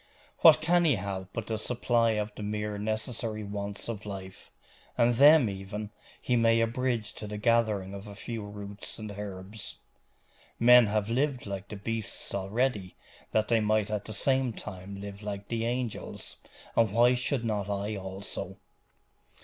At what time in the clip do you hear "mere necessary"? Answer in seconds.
2.41-3.43